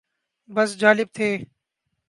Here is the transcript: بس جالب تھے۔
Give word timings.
بس 0.49 0.69
جالب 0.81 1.07
تھے۔ 1.15 1.29